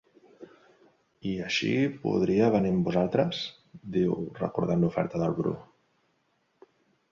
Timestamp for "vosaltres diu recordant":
2.91-4.85